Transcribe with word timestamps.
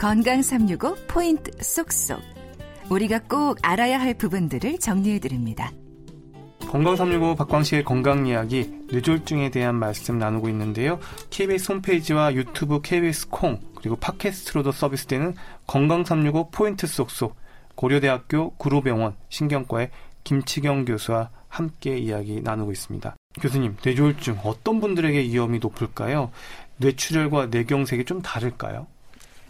건강 0.00 0.40
365 0.40 0.96
포인트 1.08 1.50
쏙쏙. 1.62 2.22
우리가 2.88 3.18
꼭 3.28 3.58
알아야 3.60 4.00
할 4.00 4.14
부분들을 4.14 4.78
정리해 4.78 5.18
드립니다. 5.18 5.70
건강 6.70 6.96
365 6.96 7.34
박광식의 7.36 7.84
건강 7.84 8.26
이야기 8.26 8.72
뇌졸중에 8.90 9.50
대한 9.50 9.74
말씀 9.74 10.18
나누고 10.18 10.48
있는데요. 10.48 11.00
KBS 11.28 11.72
홈페이지와 11.72 12.32
유튜브 12.32 12.80
KBS 12.80 13.28
콩 13.28 13.60
그리고 13.74 13.96
팟캐스트로도 13.96 14.72
서비스되는 14.72 15.34
건강 15.66 16.02
365 16.02 16.50
포인트 16.50 16.86
쏙쏙 16.86 17.36
고려대학교 17.74 18.54
구로병원 18.56 19.16
신경과의 19.28 19.90
김치경 20.24 20.86
교수와 20.86 21.28
함께 21.48 21.98
이야기 21.98 22.40
나누고 22.40 22.72
있습니다. 22.72 23.16
교수님, 23.38 23.76
뇌졸중 23.84 24.38
어떤 24.44 24.80
분들에게 24.80 25.20
위험이 25.24 25.58
높을까요? 25.58 26.30
뇌출혈과 26.78 27.48
뇌경색이 27.48 28.06
좀 28.06 28.22
다를까요? 28.22 28.86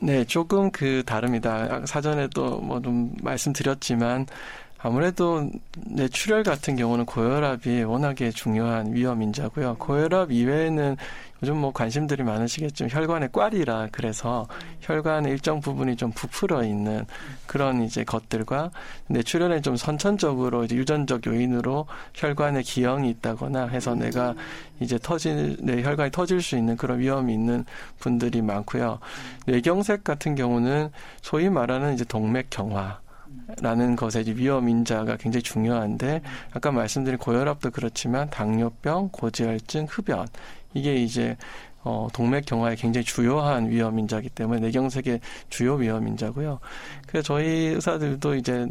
네, 0.03 0.25
조금 0.25 0.71
그 0.71 1.03
다릅니다. 1.05 1.85
사전에도 1.85 2.61
뭐좀 2.61 3.15
말씀드렸지만 3.23 4.27
아무래도 4.83 5.51
뇌출혈 5.77 6.43
같은 6.43 6.75
경우는 6.75 7.05
고혈압이 7.05 7.83
워낙에 7.83 8.30
중요한 8.30 8.95
위험 8.95 9.20
인자고요. 9.20 9.77
고혈압 9.79 10.33
이외에는 10.33 10.97
요즘 11.43 11.56
뭐 11.56 11.73
관심들이 11.73 12.23
많으시겠지만 12.23 12.91
혈관의 12.91 13.30
꽈리라 13.33 13.89
그래서 13.93 14.47
혈관의 14.80 15.33
일정 15.33 15.61
부분이 15.61 15.97
좀 15.97 16.11
부풀어 16.12 16.65
있는 16.65 17.05
그런 17.47 17.83
이제 17.83 18.05
것들과 18.05 18.70
뇌출혈에 19.09 19.61
좀 19.61 19.77
선천적으로 19.77 20.65
이제 20.65 20.77
유전적 20.77 21.27
요인으로 21.27 21.87
혈관에 22.15 22.62
기형이 22.62 23.11
있다거나 23.11 23.69
해서 23.69 23.95
내가 23.95 24.34
이제 24.81 24.98
터질 24.98 25.56
내 25.61 25.83
혈관이 25.83 26.11
터질 26.11 26.41
수 26.41 26.56
있는 26.56 26.77
그런 26.77 27.01
위험이 27.01 27.34
있는 27.34 27.64
분들이 27.98 28.41
많고요. 28.41 28.98
뇌경색 29.47 30.05
같은 30.05 30.34
경우는 30.34 30.91
소위 31.20 31.51
말하는 31.51 31.95
이제 31.95 32.05
동맥 32.05 32.48
경화 32.51 33.01
라는 33.61 33.97
이제 34.09 34.34
위험 34.36 34.69
인자가 34.69 35.17
굉장히 35.17 35.42
중요한데 35.42 36.23
아까 36.53 36.70
말씀드린 36.70 37.19
고혈압도 37.19 37.70
그렇지만 37.70 38.31
당뇨병, 38.31 39.09
고지혈증, 39.11 39.86
흡연 39.91 40.27
이게 40.75 40.95
이제 40.95 41.36
어, 41.83 42.08
동맥 42.12 42.45
경화에 42.47 42.77
굉장히 42.77 43.05
주요한 43.05 43.70
위험 43.70 43.98
인자기 43.98 44.28
때문에 44.28 44.61
뇌경색의 44.61 45.20
주요 45.48 45.75
위험 45.75 46.06
인자고요. 46.08 46.61
그래서 47.06 47.23
저희 47.25 47.47
의사들도 47.69 48.34
이제 48.34 48.67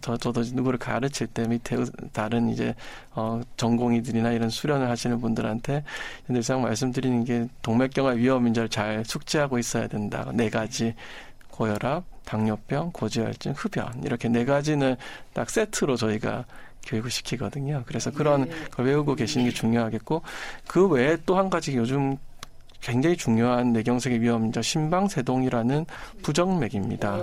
저, 0.00 0.16
저도 0.16 0.42
누구를 0.52 0.78
가르칠 0.78 1.26
때 1.26 1.46
밑에 1.46 1.76
다른 2.12 2.48
이제, 2.48 2.74
어, 3.14 3.40
전공의들이나 3.56 4.32
이런 4.32 4.50
수련을 4.50 4.88
하시는 4.90 5.20
분들한테 5.20 5.84
늘상 6.28 6.62
말씀드리는 6.62 7.24
게 7.24 7.46
동맥경화 7.62 8.12
위험 8.12 8.46
인자를 8.46 8.68
잘 8.68 9.04
숙지하고 9.04 9.58
있어야 9.58 9.86
된다. 9.86 10.30
네 10.34 10.50
가지. 10.50 10.94
고혈압, 11.56 12.04
당뇨병, 12.24 12.92
고지혈증, 12.92 13.52
흡연. 13.56 14.02
이렇게 14.04 14.28
네 14.28 14.44
가지는 14.44 14.96
딱 15.32 15.48
세트로 15.48 15.96
저희가 15.96 16.44
교육을 16.86 17.10
시키거든요. 17.10 17.82
그래서 17.86 18.10
그런 18.10 18.44
네. 18.48 18.54
걸 18.70 18.86
외우고 18.86 19.14
계시는 19.14 19.46
게 19.46 19.52
중요하겠고 19.52 20.22
그 20.68 20.86
외에 20.86 21.16
또 21.26 21.36
한 21.36 21.50
가지 21.50 21.76
요즘 21.76 22.16
굉장히 22.80 23.16
중요한 23.16 23.72
뇌경색의 23.72 24.20
위험자 24.20 24.62
심방세동이라는 24.62 25.86
부정맥입니다. 26.22 27.18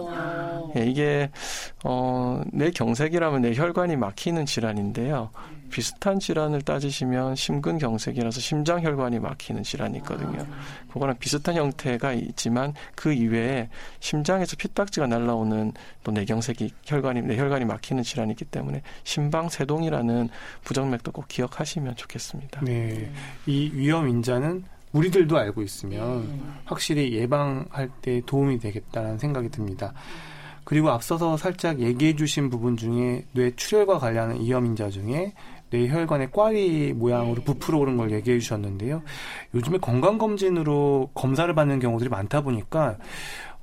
예, 0.76 0.86
이게 0.86 1.30
어, 1.86 2.42
뇌경색이라면 2.52 3.42
뇌혈관이 3.42 3.96
막히는 3.96 4.46
질환인데요. 4.46 5.30
비슷한 5.74 6.20
질환을 6.20 6.62
따지시면 6.62 7.36
심근경색이라서 7.36 8.40
심장혈관이 8.40 9.18
막히는 9.18 9.64
질환이 9.64 9.98
있거든요. 9.98 10.46
그거랑 10.92 11.18
비슷한 11.18 11.56
형태가 11.56 12.14
있지만 12.14 12.76
그 12.94 13.12
이외에 13.12 13.70
심장에서 14.00 14.56
핏박지가 14.56 15.08
날라오는 15.08 15.74
또 16.04 16.12
뇌경색이 16.12 16.74
혈관이 16.86 17.24
뇌혈관이 17.24 17.66
막히는 17.66 18.04
질환이 18.04 18.34
있기 18.34 18.46
때문에 18.46 18.84
심방세동이라는 19.04 20.30
부정맥도 20.64 21.12
꼭 21.12 21.28
기억하시면 21.28 21.96
좋겠습니다. 21.96 22.62
네, 22.62 23.12
이 23.48 23.72
위험 23.74 24.08
인자는 24.08 24.66
우리들도 24.92 25.36
알고 25.36 25.64
있으면 25.64 26.40
확실히 26.66 27.14
예방할 27.14 27.90
때 28.04 28.22
도움이 28.28 28.60
되겠다는 28.60 29.18
생각이 29.18 29.50
듭니다. 29.50 29.92
그리고 30.66 30.90
앞서서 30.92 31.36
살짝 31.36 31.80
얘기해 31.80 32.16
주신 32.16 32.50
부분 32.50 32.78
중에 32.78 33.26
뇌 33.34 33.52
출혈과 33.56 34.00
관련한 34.00 34.40
위험 34.40 34.66
인자 34.66 34.90
중에 34.90 35.34
뇌혈관의 35.74 36.30
꽈리 36.32 36.94
모양으로 36.94 37.36
네. 37.36 37.44
부풀어 37.44 37.80
오른 37.80 37.98
걸 37.98 38.12
얘기해 38.12 38.38
주셨는데요. 38.38 39.02
요즘에 39.56 39.80
건강검진으로 39.80 41.10
검사를 41.16 41.52
받는 41.54 41.80
경우들이 41.80 42.10
많다 42.10 42.42
보니까 42.42 42.98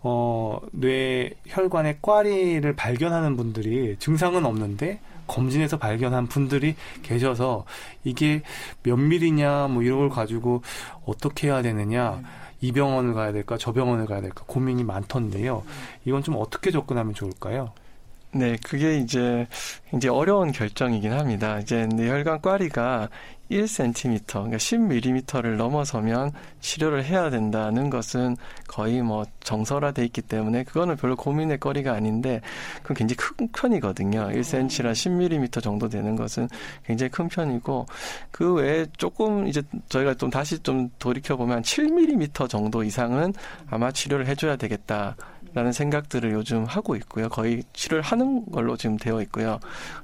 어, 0.02 0.58
뇌혈관의 0.72 1.98
꽈리를 2.02 2.74
발견하는 2.74 3.36
분들이 3.36 3.96
증상은 3.98 4.44
없는데 4.44 4.98
검진에서 5.28 5.78
발견한 5.78 6.26
분들이 6.26 6.74
계셔서 7.02 7.64
이게 8.02 8.42
몇 8.82 8.96
밀이냐 8.96 9.68
뭐 9.68 9.84
이런 9.84 10.00
걸 10.00 10.08
가지고 10.08 10.62
어떻게 11.06 11.46
해야 11.46 11.62
되느냐 11.62 12.20
이 12.60 12.72
병원을 12.72 13.14
가야 13.14 13.30
될까 13.30 13.56
저 13.56 13.72
병원을 13.72 14.06
가야 14.06 14.20
될까 14.20 14.42
고민이 14.48 14.82
많던데요. 14.82 15.62
이건 16.04 16.24
좀 16.24 16.34
어떻게 16.36 16.72
접근하면 16.72 17.14
좋을까요? 17.14 17.72
네, 18.32 18.56
그게 18.64 18.98
이제 18.98 19.46
이제 19.94 20.08
어려운 20.08 20.52
결정이긴 20.52 21.12
합니다. 21.12 21.58
이제 21.58 21.86
뇌혈관 21.86 22.40
꽈리가 22.42 23.08
1cm, 23.50 24.26
그러니까 24.26 24.56
10mm를 24.56 25.56
넘어서면 25.56 26.32
치료를 26.60 27.04
해야 27.04 27.30
된다는 27.30 27.90
것은 27.90 28.36
거의 28.68 29.02
뭐 29.02 29.24
정설화돼 29.40 30.04
있기 30.06 30.22
때문에 30.22 30.64
그거는 30.64 30.96
별로 30.96 31.16
고민의 31.16 31.58
거리가 31.58 31.92
아닌데 31.92 32.40
그건 32.82 32.96
굉장히 32.96 33.16
큰 33.16 33.48
편이거든요. 33.48 34.28
1cm라 34.28 34.92
10mm 34.92 35.62
정도 35.62 35.88
되는 35.88 36.16
것은 36.16 36.48
굉장히 36.84 37.10
큰 37.10 37.28
편이고 37.28 37.86
그 38.30 38.54
외에 38.54 38.86
조금 38.96 39.48
이제 39.48 39.62
저희가 39.88 40.14
좀 40.14 40.30
다시 40.30 40.58
좀 40.60 40.90
돌이켜 40.98 41.36
보면 41.36 41.62
7mm 41.62 42.48
정도 42.48 42.84
이상은 42.84 43.34
아마 43.68 43.90
치료를 43.90 44.26
해줘야 44.26 44.56
되겠다. 44.56 45.16
라는 45.52 45.72
생각들을 45.72 46.30
요즘 46.32 46.64
하고 46.64 46.94
있고요. 46.96 47.28
거의 47.28 47.64
치료를 47.72 48.02
하는 48.02 48.44
걸로 48.46 48.76
지금 48.76 48.96
되어 48.96 49.20
있고요. 49.22 49.58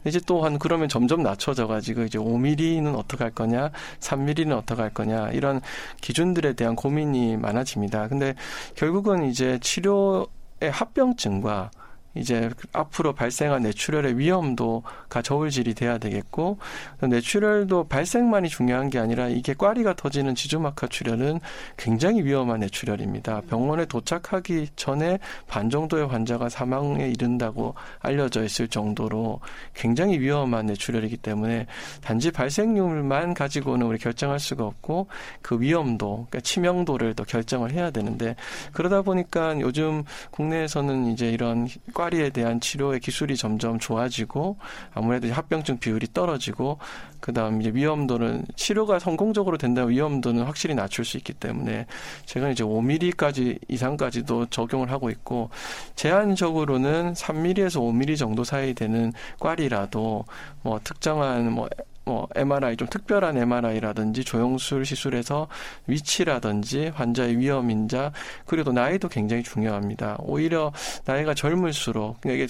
이제 0.04 0.20
또한 0.26 0.58
그러면 0.58 0.88
점점 0.88 1.22
낮춰져 1.22 1.68
가지고 1.68 2.02
이제 2.02 2.18
5mm는 2.18 2.96
어떻게 2.96 3.22
할 3.22 3.30
거냐, 3.36 3.70
3mm는 4.00 4.56
어떻게 4.56 4.82
할 4.82 4.90
거냐 4.92 5.30
이런 5.30 5.60
기준들에 6.00 6.54
대한 6.54 6.74
고민이 6.74 7.36
많아집니다. 7.36 8.08
근데 8.08 8.34
결국은 8.74 9.26
이제 9.26 9.60
치료의 9.60 10.72
합병증과 10.72 11.70
이제 12.16 12.50
앞으로 12.72 13.12
발생한 13.12 13.62
뇌출혈의 13.62 14.18
위험도가 14.18 15.22
저울질이 15.22 15.74
돼야 15.74 15.98
되겠고 15.98 16.58
뇌출혈도 17.00 17.88
발생만이 17.88 18.48
중요한 18.48 18.90
게 18.90 18.98
아니라 18.98 19.28
이게 19.28 19.54
꽈리가 19.54 19.94
터지는 19.94 20.34
지주막하 20.34 20.86
출혈은 20.88 21.40
굉장히 21.76 22.24
위험한 22.24 22.60
뇌출혈입니다. 22.60 23.42
병원에 23.42 23.84
도착하기 23.84 24.68
전에 24.76 25.18
반 25.46 25.68
정도의 25.68 26.06
환자가 26.06 26.48
사망에 26.48 27.08
이른다고 27.08 27.74
알려져 28.00 28.44
있을 28.44 28.68
정도로 28.68 29.40
굉장히 29.74 30.18
위험한 30.18 30.66
뇌출혈이기 30.66 31.18
때문에 31.18 31.66
단지 32.02 32.30
발생률만 32.30 33.34
가지고는 33.34 33.86
우리 33.86 33.98
결정할 33.98 34.38
수가 34.40 34.64
없고 34.64 35.08
그 35.42 35.60
위험도 35.60 36.26
그러니까 36.28 36.40
치명도를 36.40 37.14
더 37.14 37.24
결정을 37.24 37.72
해야 37.72 37.90
되는데 37.90 38.36
그러다 38.72 39.02
보니까 39.02 39.58
요즘 39.60 40.04
국내에서는 40.30 41.12
이제 41.12 41.30
이런 41.30 41.68
꽈 41.92 42.05
꽈리에 42.06 42.30
대한 42.30 42.60
치료의 42.60 43.00
기술이 43.00 43.36
점점 43.36 43.78
좋아지고 43.78 44.56
아무래도 44.94 45.32
합병증 45.32 45.78
비율이 45.78 46.08
떨어지고 46.12 46.78
그다음 47.20 47.60
이제 47.60 47.70
위험도는 47.72 48.44
치료가 48.54 48.98
성공적으로 48.98 49.58
된다면 49.58 49.90
위험도는 49.90 50.44
확실히 50.44 50.74
낮출 50.74 51.04
수 51.04 51.16
있기 51.16 51.32
때문에 51.32 51.86
제가 52.24 52.50
이제 52.50 52.62
5mm까지 52.62 53.58
이상까지도 53.68 54.46
적용을 54.46 54.90
하고 54.90 55.10
있고 55.10 55.50
제한적으로는 55.96 57.14
3mm에서 57.14 57.80
5mm 57.80 58.18
정도 58.18 58.44
사이 58.44 58.74
되는 58.74 59.12
꽈리라도 59.40 60.24
뭐 60.62 60.80
특정한 60.82 61.52
뭐 61.52 61.68
뭐 62.06 62.28
MRI 62.36 62.76
좀 62.76 62.86
특별한 62.88 63.36
MRI라든지 63.36 64.24
조영술 64.24 64.86
시술에서 64.86 65.48
위치라든지 65.88 66.92
환자의 66.94 67.36
위험 67.36 67.68
인자 67.68 68.12
그리고 68.46 68.70
나이도 68.72 69.08
굉장히 69.08 69.42
중요합니다. 69.42 70.16
오히려 70.20 70.72
나이가 71.04 71.34
젊을수록 71.34 72.20
이게 72.24 72.46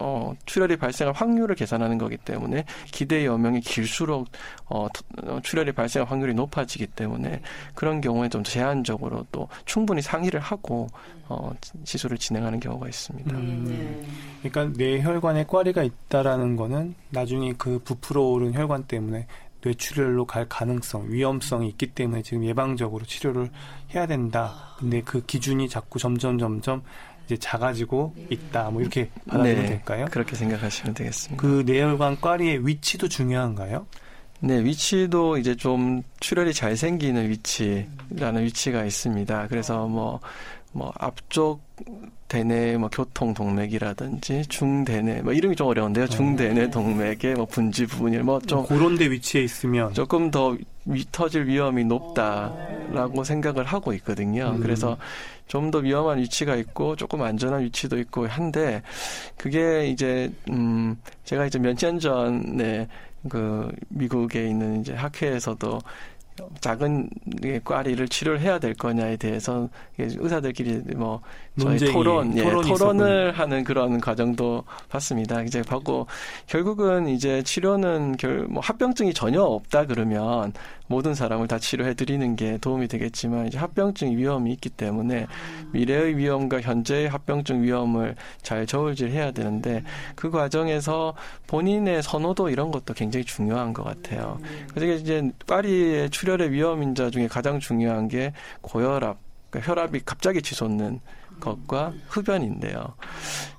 어, 0.00 0.34
출혈이 0.46 0.76
발생할 0.76 1.14
확률을 1.14 1.54
계산하는 1.54 1.96
거기 1.96 2.16
때문에 2.16 2.64
기대 2.90 3.24
여명이 3.24 3.60
길수록 3.60 4.26
어, 4.66 4.88
어, 5.26 5.40
출혈이 5.40 5.70
발생할 5.72 6.10
확률이 6.10 6.34
높아지기 6.34 6.88
때문에 6.88 7.40
그런 7.74 8.00
경우에 8.00 8.28
좀 8.28 8.42
제한적으로 8.42 9.24
또 9.30 9.48
충분히 9.64 10.02
상의를 10.02 10.40
하고 10.40 10.88
어, 11.28 11.52
시술을 11.84 12.18
진행하는 12.18 12.60
경우가 12.60 12.88
있습니다. 12.88 13.36
음, 13.36 13.64
네. 14.42 14.50
그러니까 14.50 14.76
뇌혈관에 14.76 15.44
꽈리가 15.44 15.82
있다라는 15.82 16.56
거는 16.56 16.94
나중에 17.10 17.54
그 17.56 17.78
부풀어 17.78 18.22
오른 18.22 18.54
혈관 18.54 18.84
때문에 18.84 19.26
뇌출혈로 19.64 20.26
갈 20.26 20.48
가능성, 20.48 21.06
위험성이 21.08 21.68
있기 21.68 21.88
때문에 21.88 22.22
지금 22.22 22.44
예방적으로 22.44 23.04
치료를 23.04 23.50
해야 23.94 24.06
된다. 24.06 24.74
근데 24.78 25.00
그 25.02 25.24
기준이 25.24 25.68
자꾸 25.68 25.98
점점 25.98 26.38
점점 26.38 26.82
이제 27.26 27.36
작아지고 27.36 28.14
있다. 28.28 28.70
뭐 28.70 28.80
이렇게 28.80 29.08
받아들이면 29.28 29.62
네, 29.62 29.68
될까요? 29.68 30.06
그렇게 30.10 30.34
생각하시면 30.34 30.94
되겠습니다. 30.94 31.40
그 31.40 31.62
뇌혈관 31.64 32.20
꽈리의 32.20 32.66
위치도 32.66 33.08
중요한가요? 33.08 33.86
네, 34.44 34.62
위치도 34.64 35.38
이제 35.38 35.54
좀 35.54 36.02
출혈이 36.18 36.52
잘 36.52 36.76
생기는 36.76 37.28
위치라는 37.28 38.42
위치가 38.42 38.84
있습니다. 38.84 39.46
그래서 39.48 39.86
뭐, 39.86 40.18
뭐, 40.72 40.92
앞쪽 40.98 41.60
대뇌 42.26 42.76
뭐 42.78 42.88
교통 42.90 43.34
동맥이라든지 43.34 44.46
중대뇌 44.48 45.20
뭐 45.20 45.32
이름이 45.32 45.54
좀 45.54 45.68
어려운데요. 45.68 46.08
중대뇌 46.08 46.70
동맥의 46.70 47.34
뭐 47.34 47.44
분지 47.44 47.86
부분이 47.86 48.18
뭐좀 48.18 48.66
그런 48.66 48.96
데 48.96 49.10
위치해 49.10 49.44
있으면 49.44 49.92
조금 49.92 50.30
더 50.30 50.56
위, 50.86 51.04
터질 51.12 51.46
위험이 51.46 51.84
높다라고 51.84 53.22
생각을 53.22 53.64
하고 53.64 53.92
있거든요. 53.92 54.54
음. 54.56 54.60
그래서 54.60 54.96
좀 55.46 55.70
더 55.70 55.78
위험한 55.80 56.18
위치가 56.18 56.56
있고 56.56 56.96
조금 56.96 57.20
안전한 57.20 57.62
위치도 57.64 57.98
있고 57.98 58.26
한데 58.26 58.80
그게 59.36 59.88
이제 59.88 60.32
음 60.48 60.96
제가 61.24 61.44
이제 61.44 61.58
몇년 61.58 61.98
전에 61.98 62.88
그 63.28 63.70
미국에 63.88 64.48
있는 64.48 64.80
이제 64.80 64.94
학회에서도 64.94 65.80
작은 66.60 67.10
꽈리를 67.64 68.08
치료를 68.08 68.40
해야 68.40 68.58
될 68.58 68.74
거냐에 68.74 69.16
대해서 69.16 69.68
의사들끼리 69.98 70.82
뭐 70.96 71.20
저희 71.58 71.72
논쟁이, 71.72 71.92
토론, 71.92 72.38
예, 72.38 72.42
토론을 72.42 72.66
있었군요. 72.66 73.32
하는 73.32 73.64
그런 73.64 74.00
과정도 74.00 74.64
봤습니다. 74.88 75.42
이제 75.42 75.62
하고 75.68 76.06
결국은 76.46 77.08
이제 77.08 77.42
치료는 77.42 78.16
결, 78.16 78.46
뭐 78.48 78.62
합병증이 78.62 79.12
전혀 79.12 79.42
없다 79.42 79.86
그러면 79.86 80.52
모든 80.86 81.14
사람을 81.14 81.48
다 81.48 81.58
치료해 81.58 81.94
드리는 81.94 82.36
게 82.36 82.58
도움이 82.58 82.88
되겠지만 82.88 83.46
이제 83.46 83.58
합병증 83.58 84.16
위험이 84.16 84.52
있기 84.52 84.68
때문에 84.70 85.26
미래의 85.72 86.16
위험과 86.16 86.60
현재의 86.60 87.08
합병증 87.08 87.62
위험을 87.62 88.14
잘 88.42 88.66
저울질해야 88.66 89.32
되는데 89.32 89.84
그 90.14 90.30
과정에서 90.30 91.14
본인의 91.46 92.02
선호도 92.02 92.50
이런 92.50 92.70
것도 92.70 92.94
굉장히 92.94 93.24
중요한 93.24 93.72
것 93.72 93.84
같아요. 93.84 94.38
그래서 94.74 95.00
이제 95.00 95.30
파리의 95.46 96.10
출혈의 96.22 96.52
위험 96.52 96.82
인자 96.84 97.10
중에 97.10 97.26
가장 97.26 97.58
중요한 97.58 98.06
게 98.06 98.32
고혈압, 98.60 99.18
그러니까 99.50 99.68
혈압이 99.72 100.02
갑자기 100.04 100.40
치솟는 100.40 101.00
것과 101.40 101.92
흡연인데요. 102.08 102.94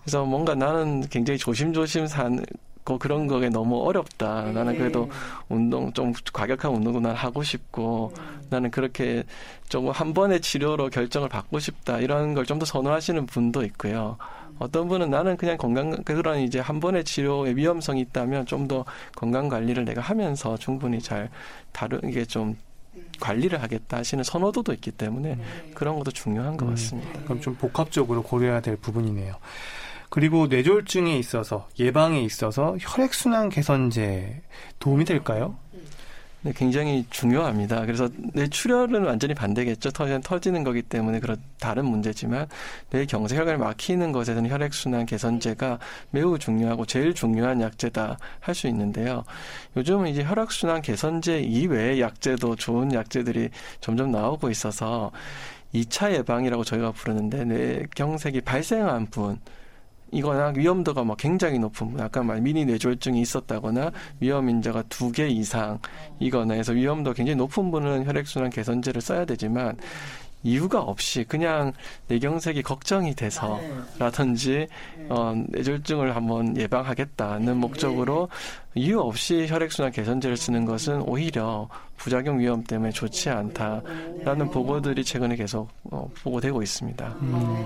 그래서 0.01 0.24
뭔가 0.24 0.56
나는 0.56 1.01
굉장히 1.10 1.38
조심조심 1.38 2.07
사는 2.07 2.42
거 2.86 2.98
그런 2.98 3.27
거에 3.27 3.50
너무 3.50 3.81
어렵다. 3.86 4.44
나는 4.54 4.77
그래도 4.77 5.10
운동 5.50 5.92
좀 5.92 6.13
과격한 6.31 6.71
운동도 6.71 7.01
난 7.01 7.13
하고 7.15 7.44
싶고 7.44 8.13
나는 8.50 8.71
그렇게 8.71 9.24
조금 9.68 9.92
한 9.92 10.13
번의 10.13 10.39
치료로 10.42 10.89
결정을 10.89 11.27
받고 11.27 11.59
싶다. 11.59 12.00
이런 12.00 12.33
걸 12.33 12.45
좀 12.45 12.59
더 12.59 12.66
선호하시는 12.66 13.25
분도 13.25 13.63
있고요. 13.66 14.18
어떤 14.63 14.88
분은 14.88 15.10
나는 15.10 15.38
그냥 15.38 15.57
건강 15.57 15.92
그런 16.04 16.39
이제 16.39 16.60
한 16.60 16.80
번의 16.80 17.04
치료에 17.04 17.56
위험성이 17.56 18.01
있다면 18.01 18.45
좀 18.48 18.63
더 18.63 18.86
건강 19.15 19.50
관리를 19.50 19.83
내가 19.83 20.00
하면서 20.00 20.56
충분히 20.57 21.01
잘 21.01 21.30
다루게 21.74 22.24
좀 22.24 22.56
관리를 23.19 23.62
하겠다 23.62 23.98
하시는 23.98 24.24
선호도도 24.24 24.71
있기 24.74 24.92
때문에 24.92 25.38
그런 25.74 25.98
것도 25.98 26.12
중요한 26.12 26.56
것 26.56 26.65
음. 26.65 26.69
같습니다. 26.71 27.19
그럼 27.25 27.42
좀 27.42 27.56
복합적으로 27.56 28.24
고려해야 28.24 28.62
될 28.62 28.77
부분이네요. 28.77 29.36
그리고 30.10 30.48
뇌졸중에 30.48 31.18
있어서 31.18 31.68
예방에 31.77 32.21
있어서 32.21 32.77
혈액순환 32.80 33.50
개선제 33.50 34.42
도움이 34.80 35.04
될까요? 35.06 35.57
네, 36.44 36.51
굉장히 36.54 37.06
중요합니다. 37.10 37.86
그래서 37.86 38.10
뇌 38.34 38.48
출혈은 38.50 39.06
완전히 39.06 39.34
반대겠죠. 39.34 39.92
터지는 39.92 40.19
터지는 40.22 40.66
거기 40.66 40.81
때문에 40.81 41.22
그런 41.22 41.38
다른 41.57 41.86
문제지만 41.86 42.48
뇌 42.90 43.06
경색 43.06 43.40
혈관을 43.40 43.57
막히는 43.60 44.12
것에서는 44.12 44.50
혈액순환 44.50 45.06
개선제가 45.06 45.80
매우 46.12 46.38
중요하고 46.38 46.86
제일 46.86 47.13
중요한 47.13 47.62
약제다 47.62 48.18
할 48.42 48.54
수 48.54 48.68
있는데요. 48.68 49.24
요즘은 49.78 50.10
이제 50.10 50.24
혈액순환 50.24 50.81
개선제 50.81 51.40
이외의 51.40 52.01
약제도 52.01 52.56
좋은 52.56 52.94
약제들이 52.94 53.50
점점 53.81 54.12
나오고 54.12 54.51
있어서 54.51 55.12
2차 55.74 56.13
예방이라고 56.13 56.63
저희가 56.66 56.92
부르는데 56.92 57.45
뇌 57.45 57.86
경색이 57.95 58.42
발생한 58.42 59.07
분 59.07 59.40
이거나 60.13 60.54
위험도가 60.56 61.04
막 61.04 61.18
굉장히 61.18 61.57
높은 61.60 61.92
분, 61.92 62.00
아까 62.00 62.21
말 62.24 62.39
미니 62.39 62.63
뇌졸중이 62.65 63.19
있었다거나 63.21 63.92
위험 64.19 64.50
인자가 64.50 64.83
두 64.83 65.12
개 65.12 65.27
이상 65.27 65.80
이거나 66.19 66.54
해서 66.54 66.71
위험도 66.74 67.13
굉장히 67.13 67.36
높은 67.36 67.69
분은 67.71 68.06
혈액순환 68.06 68.50
개선제를 68.50 69.01
써야 69.01 69.25
되지만 69.25 69.77
이유가 70.44 70.81
없이 70.81 71.24
그냥 71.24 71.71
뇌경색이 72.10 72.63
걱정이 72.63 73.15
돼서라든지 73.15 74.68
어, 75.07 75.33
뇌졸중을 75.50 76.16
한번 76.16 76.57
예방하겠다는 76.57 77.57
목적으로 77.57 78.27
이유 78.75 79.00
없이 79.00 79.48
혈액순환 79.48 79.92
개선제를 79.92 80.36
쓰는 80.36 80.66
것은 80.66 81.04
오히려 81.04 81.69
부작용 81.95 82.39
위험 82.39 82.63
때문에 82.63 82.92
좋지 82.92 83.30
않다라는 83.30 84.50
보고들이 84.51 85.04
최근에 85.04 85.36
계속 85.38 85.69
어, 85.92 86.09
보고되고 86.24 86.62
있습니다. 86.62 87.16
음, 87.21 87.66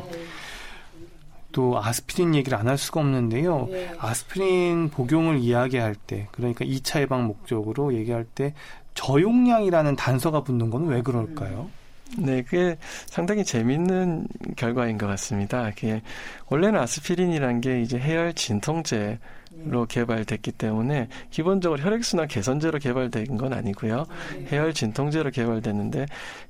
또 1.51 1.79
아스피린 1.81 2.35
얘기를 2.35 2.57
안 2.57 2.67
할 2.67 2.77
수가 2.77 2.99
없는데요. 2.99 3.67
아스피린 3.99 4.89
복용을 4.89 5.39
이야기할 5.39 5.95
때, 5.95 6.27
그러니까 6.31 6.65
2차 6.65 7.01
예방 7.01 7.25
목적으로 7.25 7.93
얘기할 7.93 8.25
때 8.25 8.53
저용량이라는 8.93 9.95
단서가 9.95 10.43
붙는 10.43 10.69
건 10.69 10.87
왜 10.87 11.01
그럴까요? 11.01 11.69
네, 12.17 12.41
그게 12.41 12.77
상당히 13.05 13.43
재밌는 13.43 14.27
결과인 14.55 14.97
것 14.97 15.07
같습니다. 15.07 15.71
그게 15.75 16.01
원래는 16.47 16.79
아스피린이란 16.79 17.61
게 17.61 17.81
이제 17.81 17.97
해열 17.99 18.33
진통제 18.33 19.19
로 19.65 19.87
개발됐기 19.87 20.51
때문에 20.51 21.07
기본적으로 21.31 21.81
혈액순환 21.81 22.27
개선제로 22.27 22.77
개발된 22.77 23.37
건 23.37 23.53
아니고요. 23.53 24.05
해열 24.51 24.71
진통제로 24.71 25.31
개발됐는데 25.31 26.05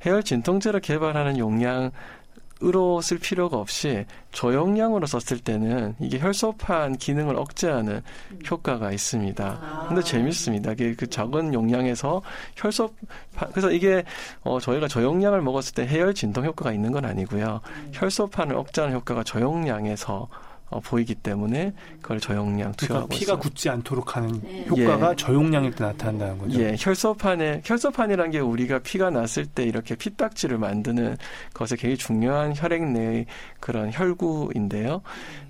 해열 0.06 0.24
진통제로 0.24 0.82
개발하는 0.82 1.38
용량 1.38 1.92
으로 2.64 3.02
쓸 3.02 3.20
필요가 3.20 3.58
없이 3.58 4.06
저용량으로 4.32 5.06
썼을 5.06 5.40
때는 5.42 5.96
이게 6.00 6.20
혈소판 6.20 6.98
기능을 6.98 7.36
억제하는 7.36 8.02
효과가 8.50 8.92
있습니다. 8.92 9.86
근데 9.88 10.02
재밌습니다. 10.02 10.72
이게 10.72 10.96
그 10.96 11.08
작은 11.08 11.54
용량에서 11.54 12.22
혈소 12.56 12.94
그래서 13.52 13.72
이게 13.72 14.04
어 14.44 14.60
저희가 14.60 14.88
저용량을 14.88 15.42
먹었을 15.42 15.76
때 15.76 15.86
해열 15.86 16.16
진통 16.16 16.46
효과가 16.46 16.72
있는 16.72 16.92
건 16.92 17.06
아니고요. 17.06 17.62
혈소판을 17.94 18.56
억제하는 18.56 18.96
효과가 18.96 19.24
저용량에서 19.24 20.28
어, 20.70 20.82
보이기 20.82 21.16
때문에 21.16 21.72
그걸 22.02 22.20
저용량 22.20 22.74
그러니까 22.74 22.86
투여하고 22.88 23.08
피가 23.08 23.22
있어요. 23.34 23.40
굳지 23.40 23.70
않도록 23.70 24.18
하는 24.18 24.42
효과가 24.68 25.12
예. 25.12 25.16
저용량일 25.16 25.72
때 25.72 25.84
나타난다는 25.86 26.38
거죠. 26.40 26.60
예, 26.60 26.76
혈소판에 26.78 27.62
혈소판이란 27.64 28.32
게 28.32 28.40
우리가 28.40 28.80
피가 28.80 29.10
났을 29.10 29.46
때 29.46 29.64
이렇게 29.64 29.96
피딱지를 29.96 30.58
만드는 30.58 31.16
것에 31.54 31.76
굉장히 31.78 31.98
중요한 31.98 32.54
혈액 32.56 32.84
내의 32.92 33.26
그런 33.62 33.92
혈구인데요. 33.94 35.02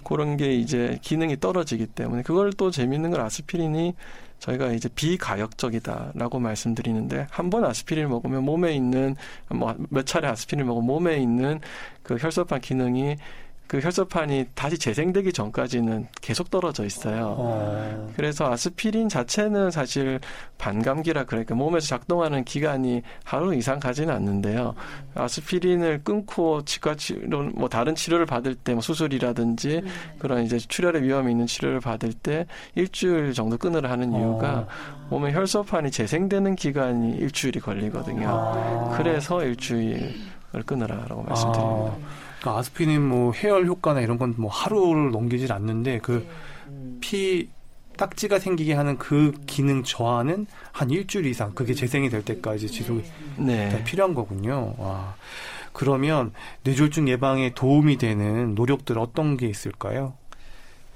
그런 0.03 0.37
게 0.37 0.53
이제 0.53 0.99
기능이 1.01 1.39
떨어지기 1.39 1.87
때문에 1.87 2.21
그걸 2.21 2.53
또 2.53 2.69
재밌는 2.69 3.09
건 3.11 3.21
아스피린이 3.21 3.95
저희가 4.39 4.71
이제 4.71 4.87
비가역적이다라고 4.89 6.39
말씀드리는데 6.39 7.25
한 7.31 7.49
번 7.49 7.65
아스피린을 7.65 8.07
먹으면 8.07 8.43
몸에 8.43 8.73
있는 8.75 9.15
뭐 9.49 9.75
몇 9.89 10.05
차례 10.05 10.27
아스피린을 10.27 10.65
먹으면 10.65 10.85
몸에 10.85 11.17
있는 11.17 11.59
그 12.03 12.17
혈소판 12.17 12.61
기능이 12.61 13.15
그 13.67 13.79
혈소판이 13.79 14.45
다시 14.55 14.77
재생되기 14.77 15.33
전까지는 15.33 16.07
계속 16.21 16.49
떨어져 16.49 16.85
있어요. 16.85 17.35
어, 17.37 18.13
그래서 18.15 18.49
아스피린 18.49 19.09
자체는 19.09 19.71
사실 19.71 20.19
반감기라 20.57 21.25
그러니까 21.25 21.53
몸에서 21.55 21.87
작동하는 21.87 22.45
기간이 22.45 23.01
하루 23.25 23.53
이상 23.53 23.79
가지는 23.79 24.13
않는데요. 24.13 24.73
아스피린을 25.15 26.01
끊고 26.03 26.63
치과 26.63 26.95
치료, 26.95 27.43
뭐 27.43 27.67
다른 27.67 27.93
치료를 27.95 28.25
받을 28.25 28.55
때 28.55 28.77
뭐 28.77 28.81
수술이라든지 28.81 29.81
그런 30.19 30.43
이제 30.43 30.57
출혈의 30.59 31.01
위험이 31.01 31.31
있는 31.31 31.47
치료를 31.47 31.79
받을 31.79 32.13
때 32.13 32.45
일주일 32.75 33.33
정도 33.33 33.57
끊으라 33.57 33.89
하는 33.89 34.13
이유가 34.13 34.67
몸에 35.09 35.33
혈소판이 35.33 35.89
재생되는 35.89 36.55
기간이 36.55 37.17
일주일이 37.17 37.59
걸리거든요. 37.59 38.27
아. 38.29 38.95
그래서 38.95 39.43
일주일을 39.43 40.13
끊으라라고 40.65 41.23
말씀드립니다. 41.23 41.95
아, 42.37 42.39
그러니까 42.39 42.59
아스피린 42.59 43.01
뭐 43.07 43.31
해열 43.33 43.65
효과나 43.65 44.01
이런 44.01 44.17
건 44.17 44.35
뭐 44.37 44.51
하루를 44.51 45.11
넘기질 45.11 45.51
않는데 45.51 45.99
그피 45.99 47.49
딱지가 47.97 48.37
생기게 48.39 48.73
하는 48.73 48.97
그 48.97 49.33
기능 49.47 49.83
저하는 49.83 50.45
한 50.71 50.91
일주일 50.91 51.25
이상 51.25 51.53
그게 51.55 51.73
재생이 51.73 52.09
될 52.09 52.23
때까지 52.23 52.67
지속이 52.67 53.03
다 53.03 53.09
네. 53.37 53.83
필요한 53.85 54.13
거군요. 54.13 54.75
와. 54.77 55.15
그러면 55.73 56.31
뇌졸중 56.63 57.07
예방에 57.09 57.53
도움이 57.55 57.97
되는 57.97 58.53
노력들 58.53 58.99
어떤 58.99 59.35
게 59.37 59.47
있을까요? 59.47 60.13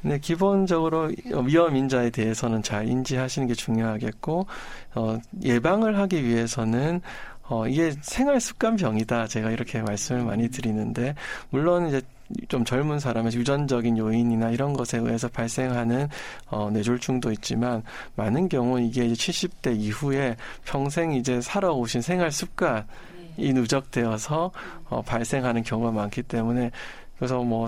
근데 0.02 0.20
기본적으로 0.20 1.12
위험 1.46 1.76
인자에 1.76 2.10
대해서는 2.10 2.64
잘 2.64 2.88
인지하시는 2.88 3.48
게 3.48 3.54
중요하겠고 3.54 4.48
어, 4.96 5.20
예방을 5.44 5.98
하기 6.00 6.24
위해서는 6.24 7.02
어, 7.52 7.68
이게 7.68 7.92
생활 8.02 8.40
습관 8.40 8.78
병이다. 8.78 9.28
제가 9.28 9.52
이렇게 9.52 9.82
말씀을 9.82 10.24
많이 10.24 10.50
드리는데, 10.50 11.16
물론 11.50 11.90
이제 11.90 12.02
좀 12.48 12.64
젊은 12.64 12.98
사람의 12.98 13.34
유전적인 13.34 13.98
요인이나 13.98 14.52
이런 14.52 14.72
것에 14.72 15.00
의해서 15.00 15.28
발생하는 15.28 16.08
어, 16.48 16.70
뇌졸중도 16.72 17.30
있지만 17.34 17.84
많은 18.16 18.48
경우 18.48 18.80
이게 18.80 19.06
이제 19.06 19.32
70대 19.32 19.78
이후에 19.78 20.38
평생 20.64 21.12
이제 21.12 21.42
살아오신 21.42 22.02
생활 22.02 22.32
습관이 22.32 22.86
누적되어서 23.38 24.52
어, 24.88 25.02
발생하는 25.02 25.64
경우가 25.64 25.92
많기 25.92 26.24
때문에 26.24 26.72
그래서 27.18 27.44
뭐 27.44 27.68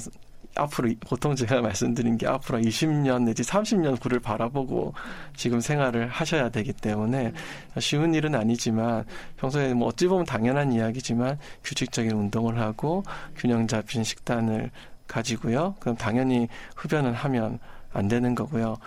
앞으로 0.56 0.90
보통 1.02 1.36
제가 1.36 1.62
말씀드린 1.62 2.18
게 2.18 2.28
앞으로 2.28 2.60
20년 2.60 3.24
내지 3.24 3.44
30년 3.44 4.00
구를 4.00 4.20
바라보고 4.20 4.94
지금 5.36 5.60
생활을 5.60 6.08
하셔야 6.08 6.50
되기 6.50 6.74
때문에 6.74 7.34
쉬운 7.80 8.14
일은 8.14 8.36
아니지만 8.36 9.06
평소에 9.38 9.74
뭐 9.74 9.88
어찌 9.90 10.08
보면 10.08 10.26
당연한 10.26 10.72
이야기지만 10.72 11.40
규칙적인 11.64 12.12
운동을 12.12 12.60
하고 12.60 13.04
균형 13.36 13.68
잡힌 13.68 14.04
식단을 14.04 14.72
가지고요. 15.08 15.76
그럼 15.80 15.96
당연히 15.96 16.48
흡연을 16.76 17.14
하면 17.14 17.60
안 17.92 18.08
되는 18.08 18.34
거고요. 18.36 18.78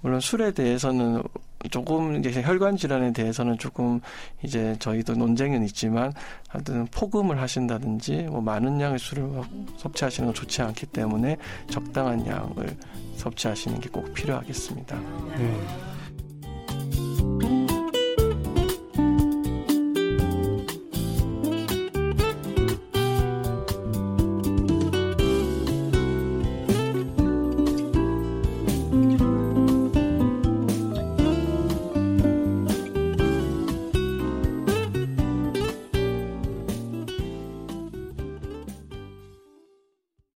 물론 0.00 0.20
술에 0.20 0.52
대해서는 0.52 1.22
조금 1.70 2.24
이제 2.24 2.42
혈관 2.42 2.76
질환에 2.76 3.12
대해서는 3.12 3.58
조금 3.58 4.00
이제 4.42 4.76
저희도 4.78 5.14
논쟁은 5.14 5.64
있지만 5.64 6.12
하여튼 6.48 6.86
폭음을 6.86 7.40
하신다든지 7.40 8.28
뭐 8.30 8.40
많은 8.40 8.80
양의 8.80 8.98
술을 8.98 9.42
섭취하시는 9.76 10.26
건 10.28 10.34
좋지 10.34 10.62
않기 10.62 10.86
때문에 10.86 11.36
적당한 11.70 12.26
양을 12.26 12.76
섭취하시는 13.16 13.80
게 13.80 13.88
꼭 13.96 14.12
필요하겠습니다. 14.12 14.98
네. 15.38 15.56